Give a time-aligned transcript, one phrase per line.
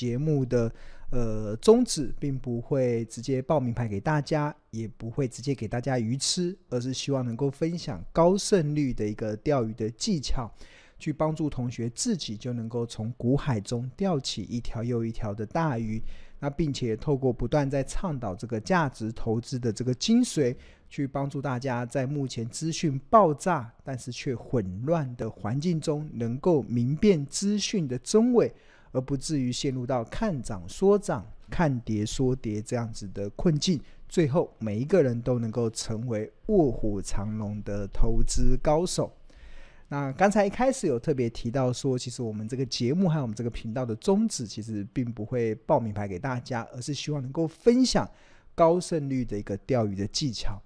[0.00, 0.72] 节目的
[1.10, 10.50] 呃宗旨，并不会直接报名牌给大家，也不会直接给大家鱼吃，而是希望能够分享高胜率的一个钓鱼的技巧，
[10.98, 16.02] 去帮助同学自己就能够从股海中钓起一条又一条的大鱼。
[16.42, 20.56] 那并且透过不断在倡导这个价值投资的这个精髓，
[20.88, 28.50] 去帮助大家在目前资讯爆炸但是却混乱的环境中，能够明辨资讯的真伪，
[28.92, 33.80] 而不至于陷入到看涨说涨、看跌说跌这样子的困境。
[34.08, 39.12] 最后，每一个人都能够成为卧虎藏龙的投资高手。
[39.88, 48.08] 那刚才一开始有特别提到说，其实我们这个节目还有我们这个频道的宗旨，其实并不会报名牌给大家，而是希望能够分享
[48.54, 50.60] 高胜率的一个钓鱼的技巧。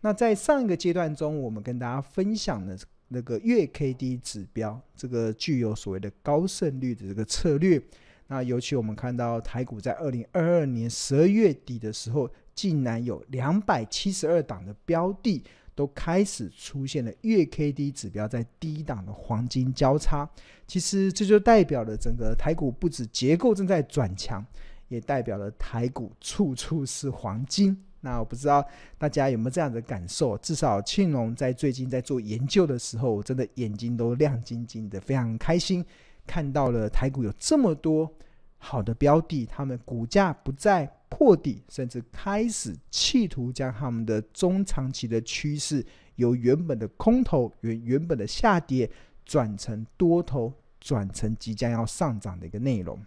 [0.00, 7.82] 那在上一个阶段中，我们跟大家分享的那个月 K D 指标，这个具有所谓的高胜率的这个策略。
[8.28, 15.42] 那尤其我们看到台股在二零二二年十二月底的时候，竟然有两百七十二档的标的。
[15.76, 20.26] 都开始出现了月 K D 指标在低档的黄金交叉，
[20.66, 24.42] 其实这就代表了整个台股不止结构正在转强，
[24.88, 27.76] 也代表了台股处处是黄金。
[28.06, 28.64] 那我不知道
[28.96, 30.38] 大家有没有这样的感受？
[30.38, 35.84] 至少庆隆在最近在做研究的时候，我真的眼睛都亮晶晶的，非常开心，
[36.26, 38.10] 看到了台股有这么多
[38.58, 40.90] 好的标的，他们股价不再。
[41.08, 48.90] 破底，甚至开始企图将他们的中长期的趋势由原本的空头、原原本的下跌
[49.24, 53.00] 转成多头，转成即将要上涨的一个内容。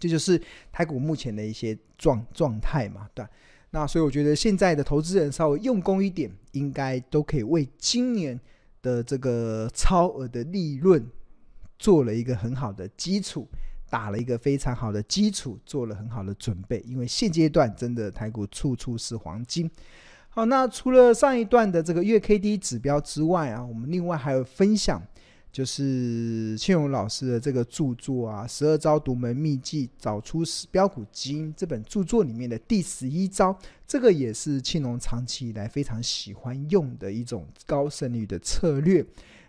[0.00, 0.40] 这就是
[0.72, 3.24] 台股目前的一些状状态嘛，对。
[3.70, 8.38] 那所以我觉得现在的投资人稍微用功一点，应该都可以为今年
[8.82, 11.06] 的这个超额的利润
[11.78, 13.46] 做了一个很好的基础。
[13.90, 19.70] 打了一个非常好的基础，做了很好的准备，因为现阶段真的台股处处是黄金。
[20.28, 25.02] 好，那除了上一段的这个月 K D 指标之外啊，我们另外还有分享，
[25.50, 39.04] 就是庆荣老师的这个著作啊，《十二招独门秘技找出标股基因》这本著作里面的第十一招，这个也是庆荣长期以来非常喜欢用的一种高胜率的策略。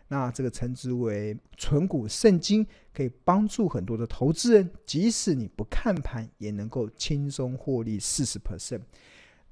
[0.08, 8.82] 那这个称之为存股圣经，可以帮助很多的投资人，即使你不看盘，也能够轻松获利四十 percent。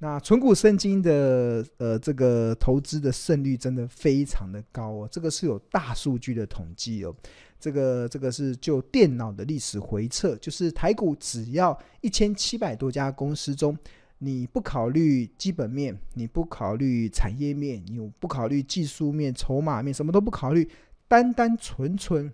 [0.00, 7.14] 那存股圣经的呃这个投资的胜率真的非常的高哦，这个是有大数据的统计哦。
[7.58, 13.76] 这个这个是就电脑的历史回测，就是台股只要一千七百多家公司中。
[14.20, 20.68] 你不考虑基本面，你不考虑产业面，你不考虑技术面、筹码面，什么都不考虑，
[21.06, 22.32] 单单纯纯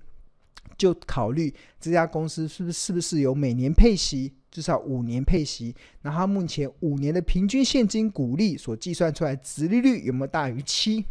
[0.77, 11.05] 就考虑这家公司是不是是不是有每年配息，至少五年配息，那它目前五年的平均现金股利所计算出来值利率有没有大于七？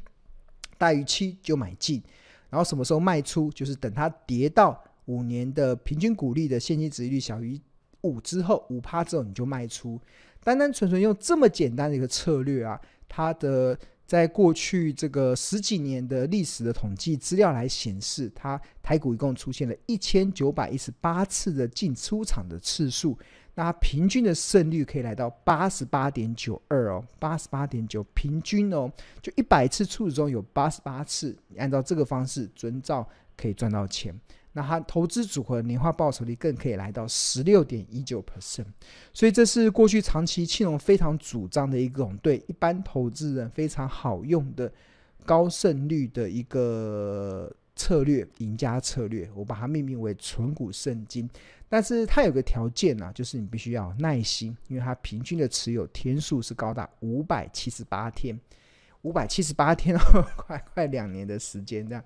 [0.78, 2.04] 大于七就买进，
[2.50, 3.50] 然后什么时候卖出？
[3.52, 7.60] 就是等它跌到五年的平均股利的现金值利率小于
[8.02, 10.00] 五之后，五趴之后你就卖出。
[10.44, 12.78] 单单纯纯用这么简单的一个策略啊，
[13.08, 23.18] 它的在过去这个十几年的历史的统计资料来显示，它台股一共出现了一千九百一十八次的进出场的次数，
[23.56, 28.92] 那平均的胜率可以来到八十八点九二哦，八十八点九平均哦，
[29.22, 34.14] 就一百次处中有八十八次，按照这个方式遵照可以赚到钱。
[34.54, 38.66] 那它投资组合年化报酬率更可以来到十六点一九 percent，
[39.12, 44.72] 所以这是过去长期庆隆非常主张的一种对一般投资人非常好用的
[45.26, 49.28] 高胜率的一个策略，赢家策略。
[49.34, 51.28] 我把它命名为“存股圣经”，
[51.68, 58.40] 但是它有个条件啊，就是你必须要耐心，因为它平均的持有天数是高达五百七十八天，
[59.02, 62.04] 五百七十八天哦， 快快两年的时间这样。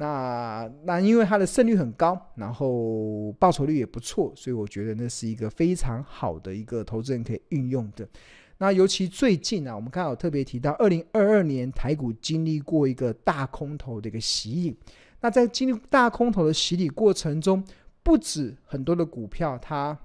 [0.00, 8.08] 那那因为它的胜率很高，然后报酬率也不错，所以我觉得那是一个非常好的一个投资人可以运用的。
[8.56, 14.74] 那尤其最近啊，我们刚好特别提到，二零二二年台股经历过一个大空头的一个洗礼。
[15.20, 17.62] 那在经历大空头的洗礼过程中，
[18.02, 19.98] 不止很多的股票它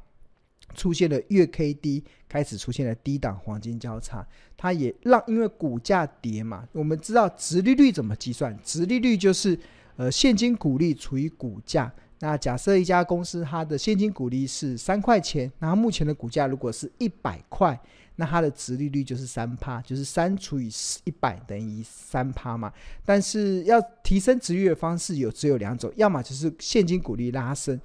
[0.74, 4.28] 出现了月 K D 开始出现了低档黄金交叉，
[4.58, 8.60] 它也让因为股价跌嘛，我们知道殖利率怎么计算？
[8.62, 9.58] 殖利率就是。
[9.98, 17.80] 呃，现金股利除以股价，那假设一家公司它的现金股利是三块钱，那它目前的股价如果是一百块，
[18.18, 20.70] 那它的殖利率就是三趴，就是三除以
[21.06, 22.72] 一百等于三趴嘛。
[23.06, 27.80] 但是要提升殖率的方式有只有两种，要么就是现金股利拉升，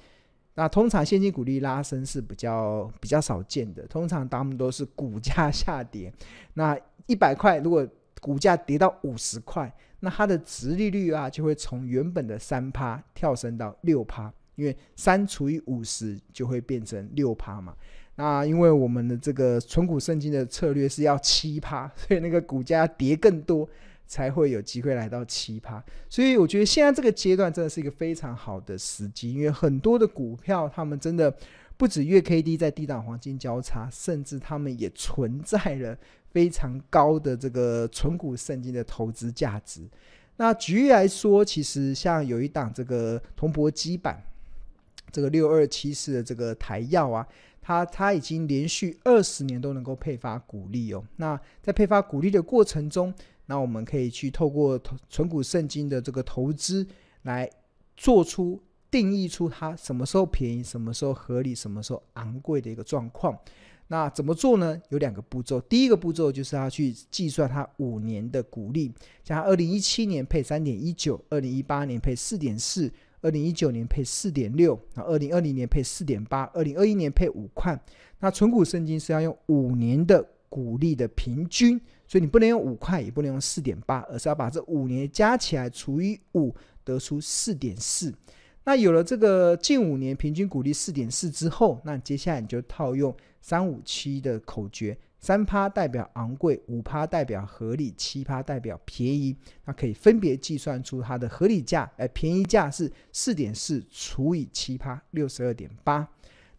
[0.54, 6.12] 那通常现金股利拉升是比较比较少见的，通常他们都是股价下跌。
[6.54, 7.86] 那一百块如果
[8.20, 17.74] 股价跌到五十块，那它的殖利率啊就会从原本的三趴跳升到六趴，因为三除以五十就会变成六趴嘛。
[18.16, 23.66] 那因为我们的这个存股圣经的策略是要七趴，所以那个股价跌更多
[24.06, 25.82] 才会有机会来到七趴。
[26.08, 31.34] 所以我觉得现在这个阶段真的是一个非常好的时机，因为很多的股票他们真的
[31.80, 35.96] 不止月 K D 在低档黄金交叉，甚至他们也存在了
[36.30, 39.88] 非常高的这个存股圣经的投资价值。
[40.36, 44.22] 那举例来说，其实像有一档这个铜箔基板，
[45.10, 47.26] 这个六二七四的这个台药啊。
[47.62, 51.02] 它它已经连续二十年都能够配发股利哦。
[51.16, 53.14] 那在配发股利的过程中，
[53.46, 54.78] 那我们可以去透过
[55.08, 56.86] 存股圣经的这个投资
[57.22, 57.48] 来
[57.96, 58.60] 做出
[58.90, 63.38] 定义出它什么时候便宜、什么时候合理、什么时候昂贵的一个状况。
[63.88, 64.80] 那怎么做呢？
[64.90, 65.60] 有两个步骤。
[65.62, 68.92] 第一个步骤就是要去计算它五年的股利，
[69.24, 72.92] 像二零一七年配三点一九，二零一八年配四点四。
[73.22, 77.78] 二零一九年配四点六，然后二零二零年配四点八，二零二一年配五块。
[78.20, 88.10] 那存股圣经是要用五年的股利的平均，所以你不能用五块，也不能用四点八，而是要把这五年加起来除以五，得出四点四。
[88.70, 94.96] 那有了这个近五年平均股利四点四之后，那接下来你就套用三五七的口诀。
[95.18, 99.34] 三趴代表昂贵，五趴代表合理，七趴代表便宜。
[99.64, 106.08] 那可以分别计算出它的合理价，哎，便宜价是四点四除以七趴，六十二点八。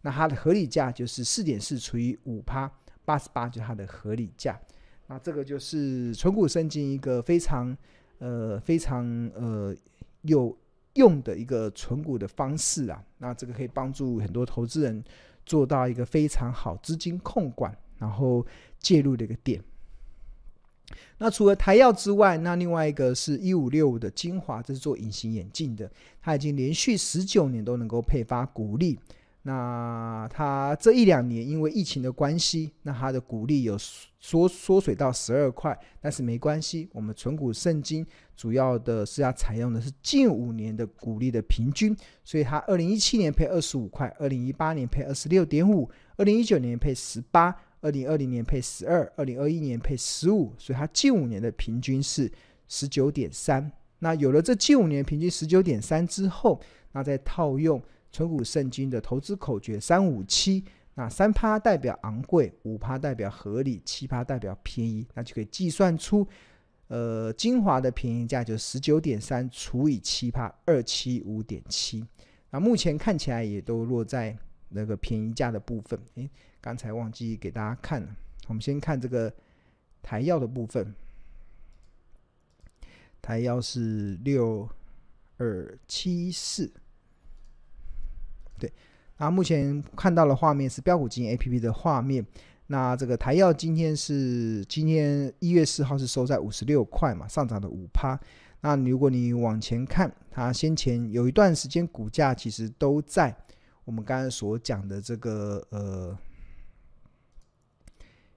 [0.02, 2.70] 那它的合理价就是四点四除以五趴，
[3.06, 4.60] 八十八，就是它的合理价。
[5.06, 7.74] 那这个就是存股圣经一个非常
[8.18, 9.02] 呃非常
[9.34, 9.74] 呃
[10.20, 10.54] 有
[10.94, 13.04] 用的一个存股的方式啊。
[13.18, 15.02] 那这个可以帮助很多投资人
[15.44, 17.76] 做到一个非常好资金控管。
[17.98, 18.44] 然后
[18.80, 19.62] 介入的一个点。
[21.18, 25.88] 那除了台药之外，那另外一个是一五六五的精华，这是做隐形眼镜的，
[26.20, 28.98] 它已经连续十九年都能够配发股利。
[29.42, 38.06] 那它这一两年因为疫情的关系，那它的股利有缩缩水到十二块，但是没关系，我们存股圣经
[38.36, 47.54] 主要的是要采用的是近五年的股利的平均，所以它二零一七年配二十五块，二零一八年配二十六点五，二零一九年配十八。
[47.84, 52.30] 二零二零年配十二，二零二一年配十五，所以它近五年的平均是
[52.68, 53.72] 十九点三。
[53.98, 56.60] 那有了这近五年平均十九点三之后，
[56.92, 60.64] 那再套用存股圣经的投资口诀三五七，
[60.94, 66.26] 那三趴代表昂贵，五趴代表合理，七趴代表便宜，那就可以计算出，
[66.88, 72.06] 呃，精华的便宜价就十九点三除以七趴二七五点七。
[72.50, 74.36] 那目前看起来也都落在
[74.68, 76.30] 那个便宜价的部分，诶。
[76.60, 78.16] 刚才忘记给大家看了，
[78.46, 79.32] 我们先看这个
[80.00, 80.94] 台药的部分。
[83.20, 84.68] 台药是六
[85.38, 86.72] 二七四，
[88.62, 88.72] 对。
[89.18, 92.24] 那目前看到的画面是标股金 A P P 的画面。
[92.68, 98.16] 那这个台燿今天是今天一月四号是收在五十六块嘛，上涨了五趴。
[98.60, 103.36] 那如果你往前看，它先前有一段时间股价其实都在
[103.84, 106.16] 我们刚才所讲的这个呃。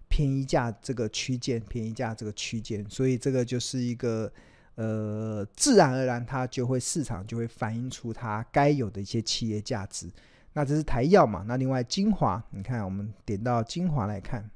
[0.08, 4.32] 便宜价这个区间，便宜价这个区间，所以这个就是一个
[4.75, 10.10] 呃，自然而然它就会市场就会反映出它该有的一些企业价值。
[10.53, 11.44] 那这是台药嘛？
[11.48, 14.50] 那另外精华，你看我们点到精华来看，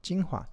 [0.00, 0.48] 精华，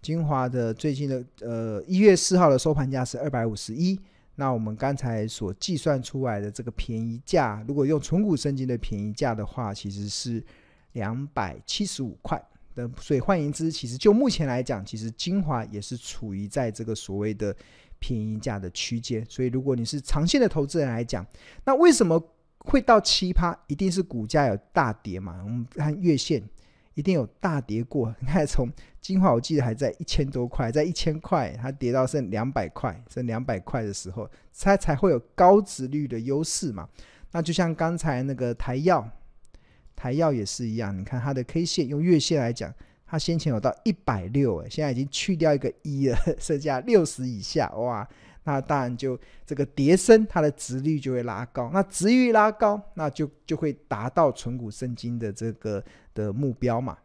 [0.00, 4.00] 精华的最近的呃一月四号的收盘价是二百五十一。
[4.36, 10.44] 那我们刚才所计算出来的这个便宜价，如果用纯股圣经的便宜价的话，其实是
[10.92, 12.40] 两百七十五块
[13.00, 17.56] 所以换言之，其实就目前来讲，其实精华也是处于在这个所谓的
[17.98, 19.24] 便宜价的区间。
[19.28, 21.26] 所以如果你是长线的投资人来讲，
[21.64, 22.22] 那为什么
[22.58, 23.58] 会到七趴？
[23.68, 25.40] 一定是股价有大跌嘛？
[25.42, 26.42] 我们看月线。
[26.94, 28.68] 一定有大跌过，你看从
[29.00, 36.88] 精华我记得还在一千多块，在一千块，它跌到剩两百块，剩两百块的时候，它才会有高殖率的优势嘛。
[37.30, 39.08] 那就像刚才那个台药，
[39.98, 42.72] 台药也是一样，你看它的 K 线用月线来讲，
[43.04, 48.08] 它先前有到一百六，哎，现在已经去掉一个一了， 剩下六十以下，哇。
[48.44, 51.68] 那当然就这个跌升，它的值率就会拉高。
[51.74, 56.96] 那值率拉高，那就就会达到存股圣经的这个的目标嘛。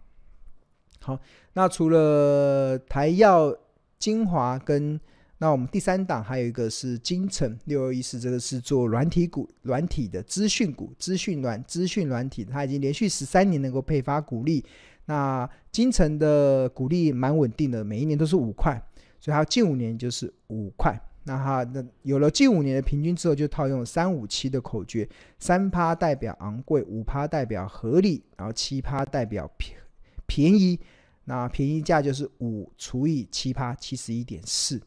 [1.01, 1.19] 好，
[1.53, 3.53] 那除了台药、
[3.97, 4.97] 精华跟
[5.43, 14.63] 那我们第三档还有一个是金城六二一四，这个是做软体股、软体的资讯股、资讯软、资讯软体，它已经连续十三年能够配发股利。
[15.03, 18.81] 那金城的股利蛮稳定的，每一年都是五块，
[19.19, 20.97] 所以它近五年就是五块。
[21.25, 25.05] 那它那有了近五年的平均之后，就套用三五七的口诀，
[25.39, 29.77] 三趴代表昂贵，五趴代表合理，然后七趴代表便
[30.25, 30.79] 便宜。
[31.25, 34.81] 那便宜价就是五除以七趴，七十一点四。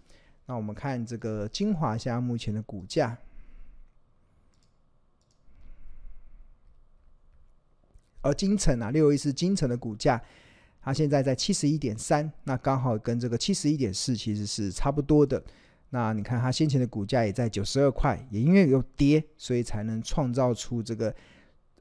[0.47, 3.19] 那我们看这个精华现在目前的股价，
[8.23, 10.23] 而金城啊，六一是金城的股价，
[10.81, 15.43] 它现在在七十一点三，那刚好跟这个七十一点四其实是差不多的。
[15.91, 21.15] 那你看它先前的股价也在九十二块，也因为有跌，所以才能创造出这个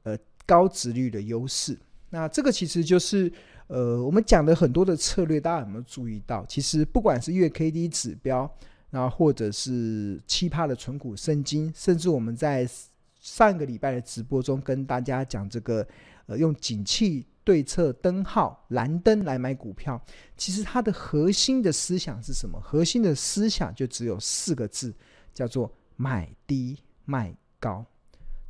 [0.02, 1.78] 呃高值率的优势。
[2.10, 3.32] 那这个其实就是。
[3.68, 6.46] 呃，我们讲的很多的策略，大家有没有注意到？
[6.46, 8.48] 其实不管是月 K D 指标，
[8.90, 12.68] 然后或者是奇葩的存股圣经，甚至我们在
[13.20, 15.86] 上个礼拜的直播中跟大家讲这个，
[16.26, 20.00] 呃，用景气对策灯号蓝灯来买股票，
[20.36, 22.60] 其实它的核心的思想是什么？
[22.60, 24.94] 核心的思想就只有四个字，
[25.34, 27.84] 叫做买低卖高。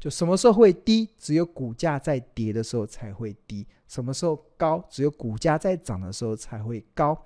[0.07, 1.09] 就什么时候会低？
[1.19, 3.67] 只有股价在跌的时候才会低。
[3.89, 4.81] 什么时候高？
[4.89, 7.21] 只有股价在涨的时候才会高。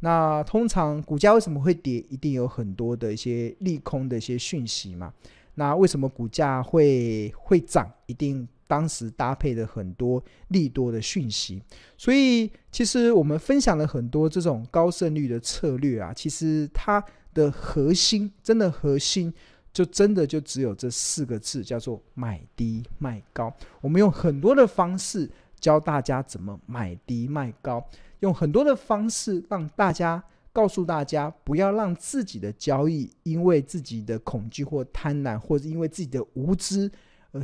[0.00, 1.94] 那通常股价为什么会跌？
[2.10, 5.10] 一定有很多的一些利空的一些讯息嘛。
[5.54, 7.90] 那为什么股价会会涨？
[8.04, 11.62] 一定当时搭配的很多利多的讯息。
[11.96, 17.02] 所以其实我们分享了很多这种高胜率的策略啊，其实它
[17.32, 19.32] 的核心，真的核心。
[19.76, 23.54] 就真的就只有这四个字，叫做买低卖高。
[23.82, 25.30] 我们用很多的方式
[25.60, 27.86] 教大家怎么买低卖高，
[28.20, 36.90] 用很多的方式让大家告诉大家，不要让自己的交易因为自己的恐惧或贪婪，或者因为自己的无知。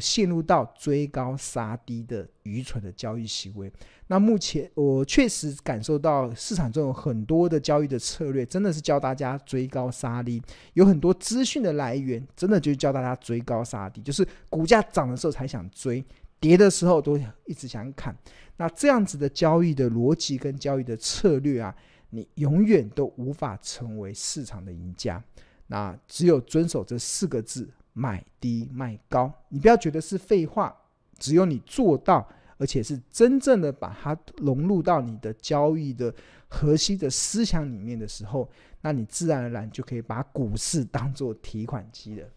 [0.01, 3.73] 陷入到追高杀低的愚蠢的交易行为。
[4.07, 10.43] 那目前我确实感受到市场中有很多的交易的策略，真的是教大家追高杀低。
[10.75, 16.05] 有很多资讯的来源，真的就是教大家追高杀低，就是股价涨的时候才想追，
[16.39, 18.15] 跌的时候都一直想砍。
[18.57, 21.75] 那这样子的交易的逻辑跟交易的策略啊，
[22.11, 25.23] 你永远都无法成为市场的赢家。
[25.69, 27.69] 那只有遵守这四个字。
[27.93, 30.75] 买低卖高，你不要觉得是废话，
[31.19, 36.15] 只有你做到，而且是真正的把它融入到你的交易的
[36.49, 42.29] 核心的思想里面的时候，那你自然而然就可以把股市当做提款机了。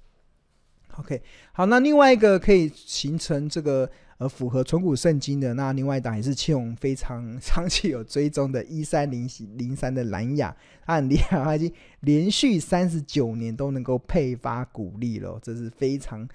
[0.98, 1.22] OK，
[1.52, 3.90] 好，那另外一个可以形成这个。
[4.18, 10.56] 而符合存股圣经的那另外一档也是庆隆非常 长期有追踪的，一三零零三的蓝雅，
[10.86, 16.28] 它很厉害，它已经连续三十九年都能够配发股利了，这是非常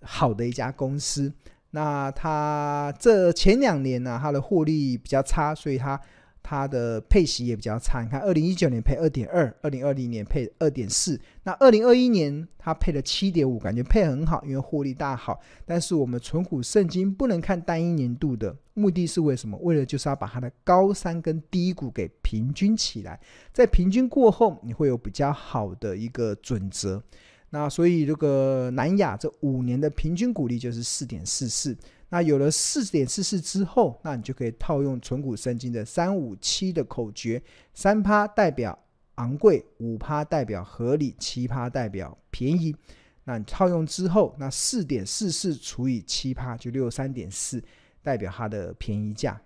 [0.00, 1.32] 好的一家公司。
[1.70, 6.00] 那它这前两年呢、啊，它的获利比较差，所以它。
[6.42, 15.40] 它的配息也比较差，你看，二零一九年配二点二，二零二零年配二点四，那二零二一年它配了七点五，感觉配很好，因为获利大好。
[15.64, 19.56] 但是我们存股圣经不能看单一年度的，目的是为什么？
[19.58, 23.20] 为了就是要把它的高山跟低谷给平均起来，
[23.52, 27.02] 在平均过后，你会有比较好的一个准则。
[27.50, 31.76] 那所以这个南亚这五年的平均股利就是四点四四。
[32.14, 37.42] 那有了四点四四之后，那你就可以套用存股圣经的三五七的口诀，
[37.72, 38.78] 三趴代表
[39.14, 42.76] 昂贵，五趴代表合理，七趴代表便宜。
[43.24, 47.64] 那你套用之后，那四点四四除以七趴就六三点四，
[48.02, 49.40] 代表它的便宜价。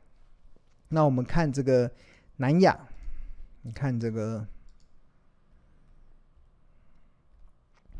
[0.88, 1.88] 那我们看这个
[2.38, 2.76] 南亚，
[3.62, 4.44] 你看这个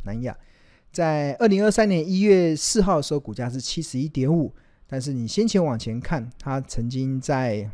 [0.04, 0.36] 南亚。
[0.96, 4.50] 在二零二三年一月四号的时候，股价是七十一点五，
[4.86, 7.70] 但是你先前往前看，它曾经在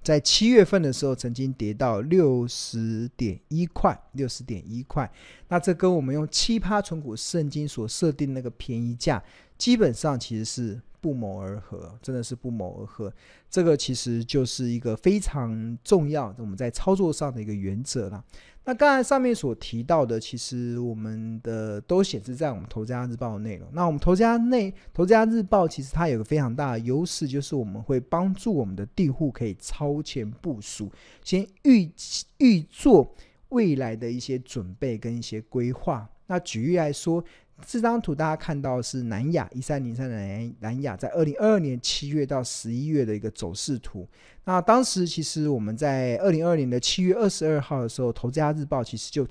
[0.00, 5.10] 在七月份的时候，曾经跌到六十点一块，六十点一块。
[5.48, 9.20] 那这跟我们用七趴存股圣经所设定那个便宜价，
[9.58, 13.12] 基本上其实是不谋而合，真的是不谋而合。
[13.48, 18.24] 这个其实就是一个非常重要的我们在操作上的一个原则了。
[18.64, 23.66] 那刚才上面所提到的，其实我们的都显示在我们投资家日报的内容。
[23.72, 30.92] 那我们投资家内投资家日报，其实它有个非常大的优势，就是我们会帮助我们的订户可以超前部署，
[31.24, 31.90] 先预
[32.38, 33.14] 预做
[33.48, 36.08] 未来的一些准备跟一些规划。
[36.26, 37.24] 那举例来说，
[37.66, 44.08] 这张图大家看到是南亚一三零三的南南亚在二零二二年七月到十一月的一个走势图。
[44.44, 49.26] 那当时其实我们在二零二二年的七月二十二号的时候，《投资家日报》其实就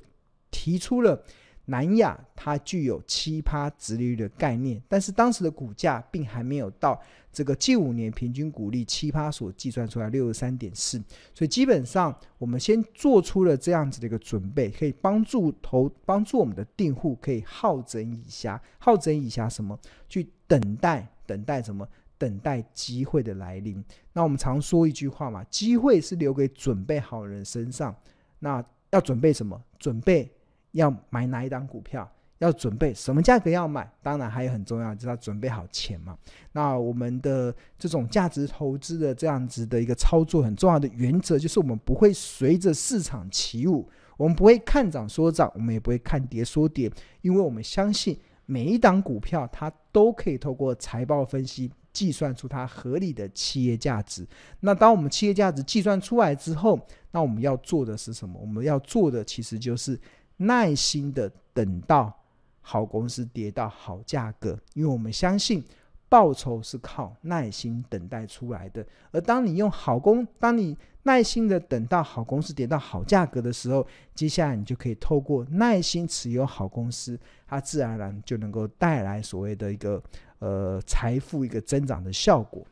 [0.51, 1.23] 提出了。
[1.69, 6.99] 南亚它具有七趴殖利率的概念，但是当时的股价并还没有到
[7.31, 10.97] 这个近五年平均股利七趴所计算出来六十三点四，
[11.33, 19.79] 所以基本上我们先做出了这样子的一个准备，可以帮助投帮助我们的订户可以好整以暇，好整以暇什么？
[20.07, 21.87] 去等待等待什么？
[22.17, 23.81] 等待机会的来临。
[24.11, 27.95] 那我们常说一句话嘛，机会是留给准备好人身上。
[28.39, 29.61] 那要准备什么？
[29.77, 30.29] 准备。
[30.71, 32.09] 要买哪一档股票？
[32.37, 33.85] 要准备什么价格要买？
[34.01, 36.17] 当然还有很重要，就是要准备好钱嘛。
[36.53, 43.85] 那我们的这种价值投资的这样子的一个操作，很重要的原则就是我们不会随着市场起舞，
[44.15, 54.25] 我们不会看涨说涨，我们也不会看跌说跌，因为我们相信每一档股票它都可以透过财报分析计算出它合理的企业价值。
[54.61, 56.79] 那当我们企业价值计算出来之后，
[57.11, 58.39] 那我们要做的是什么？
[58.39, 59.99] 我们要做的其实就是。
[60.41, 62.17] 耐心的等到
[62.61, 65.63] 好公司跌到好价格，因为我们相信
[66.07, 68.85] 报酬是靠耐心等待出来的。
[69.11, 80.01] 而当你用好公，当你耐心的等到好公司跌到好价格的时候，接下来你就可以透过耐心持有好公司，它自然而然就能够带来所谓的一个
[80.39, 82.65] 呃财富一个增长的效果。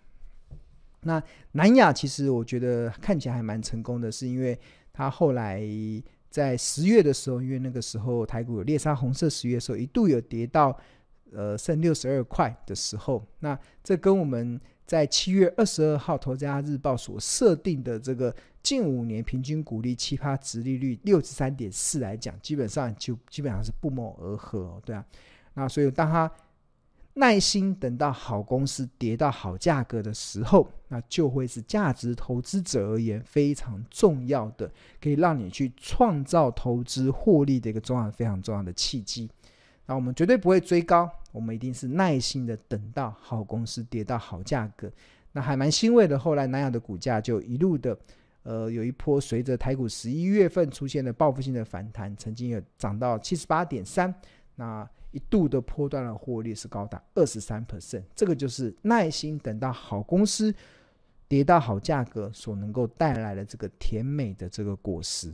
[1.02, 1.22] 那
[1.52, 4.58] 南亚其实我觉得看起来还蛮成功的，是因为
[4.94, 5.62] 它后来。
[6.30, 10.78] 在十月的时候，因为那个时候台股有猎杀红色十月的时候，一度有跌到
[11.32, 25.06] 呃剩六十二块的时候，那这跟我们在七月二十二号《投资家日报》所设定的这个近五年平均股利七趴殖利率六十三点四来讲，基本上就基本上是不谋而合，对啊，
[25.54, 26.32] 那所以当他。
[27.20, 39.28] 耐心等到好公司跌到好价格的时候，那就会是价值投资者而言非常重要的，可以让你去创造投资获利的一个重要、非常重要的契机。
[39.88, 44.92] 那我们绝对不会追高，我们一定是耐心的等到好公司跌到好价格。
[45.32, 47.98] 那还蛮欣慰的，后来南亚的股价就一路的，
[48.44, 54.14] 呃，有一波随着台股十一月份出现的报复性的反弹，曾经有涨到七十八点三。
[54.56, 60.54] 那一度的波段的获利是高达二十三 percent，这个就是耐心等到好公司
[61.28, 65.34] 跌到好价格所能够带来的这个甜美的这个果实。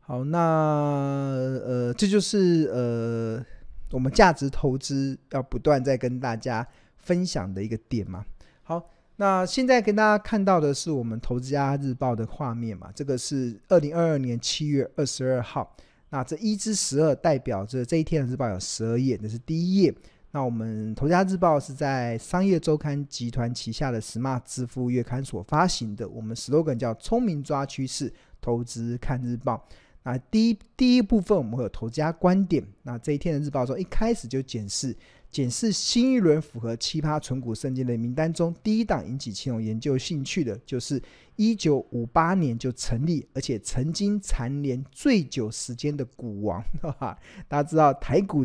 [0.00, 3.44] 好，那呃，这就是呃
[3.90, 6.66] 我们价值投资要不断在跟大家
[6.96, 8.24] 分享的一个点嘛。
[8.62, 15.74] 好，那现在跟大家看到的是我们投资家日报的画面嘛，这个是二零二二年七月二十二号。
[16.10, 19.94] 那这一至十二代表着这一天的日报有十二页，这是第一页。
[20.30, 26.08] 那我们投家日报是在商业周刊集团旗下的 Smart 支付月刊所发行的。
[26.08, 29.66] 我们 slogan 叫“聪明抓趋势，投资看日报”。
[30.04, 32.62] 那第一第一部分我们会有投家观点。
[32.82, 34.94] 那这一天的日报中一开始就检视。
[35.30, 41.00] 检视新一轮符合奇葩存股圣经的名单中，第一档引起青龙研究兴趣的，就是
[41.36, 47.18] 一九五八年就成立，而且曾经蝉联最久时间的股王， 哈哈。
[47.46, 48.44] 大家知道台股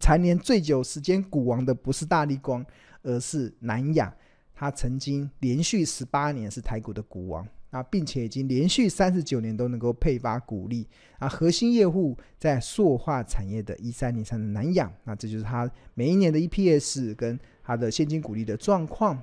[0.00, 2.66] 蝉联最久时间股王的不是大力光，
[3.02, 4.14] 而是南亚，
[4.54, 7.46] 他曾经连续十八年是台股的股王。
[7.74, 10.86] 啊，并且已经连续三十九年都能够配发股利
[11.18, 19.20] 啊，核心业务在塑化产业的一三零三的南亚，那这就是它每一年的 EPS 跟它的现金股利的状况。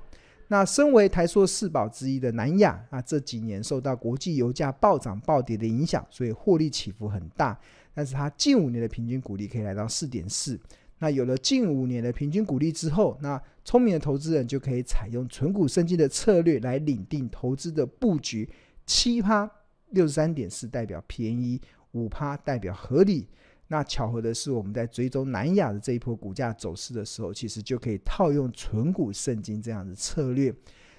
[0.49, 7.57] 那身为台塑四宝之一的南亚啊，这几年受到国际油价暴涨暴跌的影响，所以获利起伏很大。
[7.93, 10.59] 但是它近五年的平均股利可以来到四点四。
[11.01, 18.47] 那有了近五年的平均股利之后，那聪明的投资人就可以采用存股生金的策略来拟定投资的布局。
[18.85, 19.49] 七趴
[19.89, 21.59] 六十三点四代表便宜，
[21.93, 23.27] 五趴代表合理。
[23.67, 30.53] 那巧合的是，我们在追踪南亚的这一波股价走势的时候，其实就可以套用存股圣经这样的策略。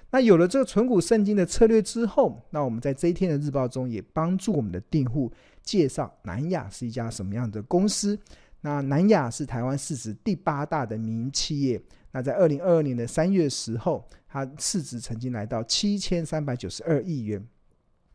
[0.09, 8.19] 那有了这个存股圣经的策略之后，那我们在这一天的日报中也帮助我们的订户介绍南亚是一家什么样的公司。
[8.65, 11.79] 那南亚是台湾市值第八大的民营企业。
[12.11, 17.45] 那在二零二二年的三月时候，它市值曾经来到七千三百九十二亿元，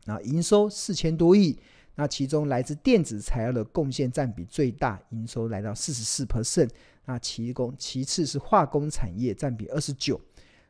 [0.05, 1.57] 那营收四千多亿。
[1.95, 6.69] 那其中来自电子材料的贡献占比最大，营收来到四十四 percent。
[7.05, 10.19] 那其工其次是化工产业占比二十九。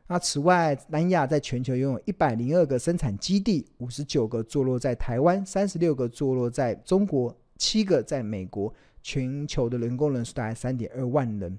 [0.08, 8.74] 那此外，南亚在全球拥有一百零二个生产基地，五十九个坐落在台湾，三十六个坐落在中国，七个在美国。
[9.02, 11.58] 全球的人工人数大概三点二万人。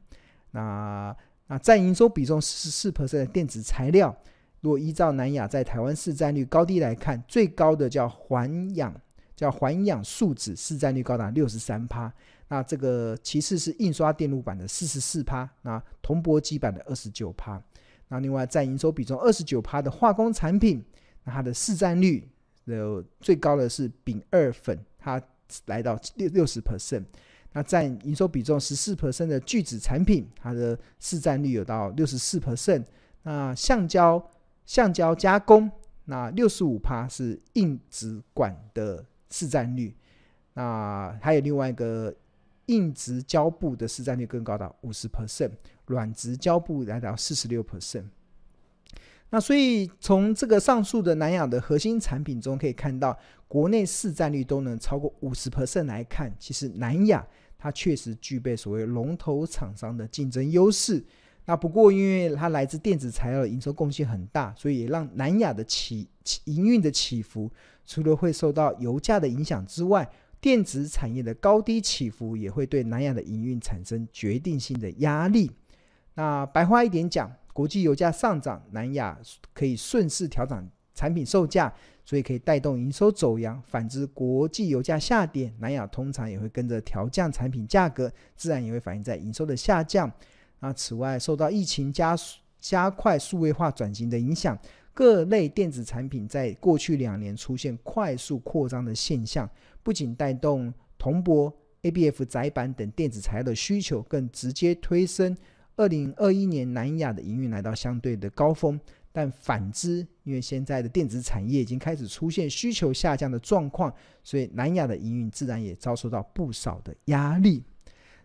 [0.51, 1.15] 那
[1.47, 4.15] 那占营收比重四十四 percent 的电子材料，
[4.61, 8.93] 如果依照南亚在台湾市占率高低来看，最高的叫环氧，
[9.35, 12.11] 叫环氧树脂，市占率高达六十三趴。
[12.47, 17.61] 那这个其次是印刷电路板的四十四趴，那铜箔基板的二十九趴。
[18.09, 20.83] 那另外占营收比重二十九趴的化工产品，
[21.23, 22.27] 那它的市占率
[22.65, 25.21] 的最高的是丙二粉，它
[25.67, 27.03] 来到六六十 percent。
[27.53, 32.83] 那占营收比重十四 percent 的聚酯产品，它的市占率有到六十四 percent。
[33.23, 34.21] 那橡胶
[34.65, 35.69] 橡胶加工，
[36.05, 39.95] 那六十五趴是硬质管的市占率。
[40.53, 42.13] 那还有另外一个。
[42.67, 45.51] 硬质胶布的市占率更高达五十 percent，
[45.87, 48.05] 软质胶布来到四十六 percent。
[49.31, 53.17] 那所以从这个上述的南亚的核心产品中可以看到，
[53.47, 57.25] 国内市占率都能超过五十 percent 来看，其实南亚
[57.57, 61.03] 它确实具备所谓龙头厂商的竞争优势。
[61.45, 67.49] 那不过因为它来自电子材料的营收贡献很大，所以也让南亚的起起营运的起伏，
[67.85, 70.07] 除了会受到油价的影响之外，
[70.39, 75.49] 电子产业的高低起伏也会对南亚的营运产生决定性的压力。
[76.15, 79.17] 那白话一点讲，国际油价上涨，南亚
[79.53, 81.73] 可以顺势调整产品售价，
[82.05, 83.61] 所以可以带动营收走扬。
[83.67, 90.11] 反之，国际油价下跌，南亚通常也会跟着调降产品价格，自然也会反映在营收的下降。
[90.59, 94.57] 那此外，受到疫情加速加快数位化转型的影响，
[94.93, 99.49] 各类电子产品在过去两年出现快速扩张的现象。
[99.81, 105.35] 不仅带动铜箔、ABF 窄板等电子材料的需求，更直接推升
[105.75, 108.79] 二零二一年南亚的营运来到相对的高峰。
[109.11, 117.63] 但反之，因为现在的电子产业已经开始出现需求下降的状况，所以南亚的营运自然也遭受到不少的压力。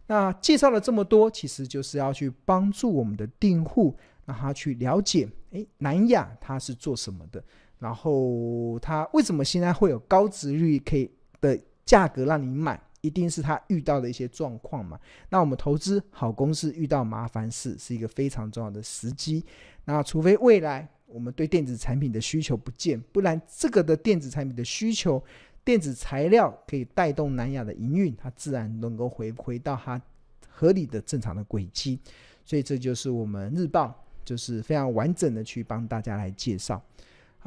[0.07, 7.43] 那介绍了这么多，其实就是要去帮助我们的订户，让他去了解，诶，南亚它是做什么的，
[7.81, 11.11] 然后它为什么现在会有高值率可以。
[11.39, 14.99] 的价格让你买，一定是他遇到的一些状况嘛。
[15.29, 19.45] 那我们投资好公司遇到麻烦事是一个非常重要的时机。
[19.85, 25.23] 那除非未来我们对电子产品的需求不见，不然这个的电子产品的需求，
[25.64, 30.01] 电子材料可以带动南亚的营运，它自然能够回回到它
[30.49, 32.01] 合理的正常的轨迹。
[32.45, 36.83] 所以这就是我们日报，就是非常完整的去帮大家来介绍。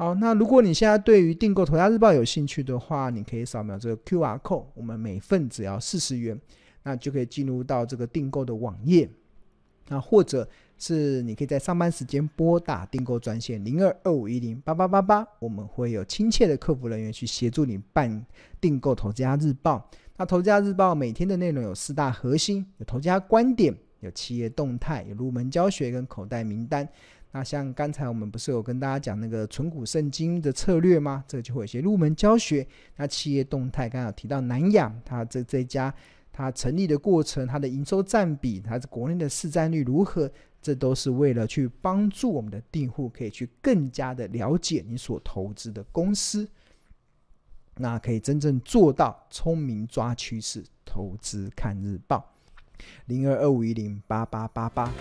[0.00, 6.40] 好，那如果你现在对于订购《头家日报》有兴趣的话，你可以扫描这个 QR code，我们每份只要四十元，
[6.84, 9.06] 那就可以进入到这个订购的网页。
[9.88, 18.24] 那或者是你可以在上班时间拨打订购专线零二二五一零八八八八，我们会有亲切的客服人员去协助你办
[18.58, 19.86] 订购《头家日报》。
[20.16, 26.88] 那《头家日报》每天的内容有四大核心：有头家观点，有企业动态，有入门教学跟口袋名单。
[27.32, 31.24] 那像刚才我们不是有跟大家讲那个存股圣经的策略吗？
[31.28, 32.66] 这个就会有些入门教学。
[32.96, 35.94] 那企业动态刚刚有提到南亚，它这这家
[36.32, 40.30] 它成立的过程，它的营收占比，它是国内的市占率如何？
[40.60, 46.46] 这都是为了去帮助我们的订户可以去更加的了解你所投资的公司，
[47.76, 52.30] 那可以真正做到聪明抓趋势，投资看日报，
[53.06, 54.92] 零二二五一零八八八八。